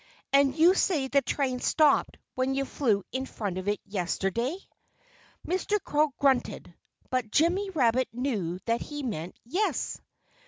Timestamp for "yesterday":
3.85-4.57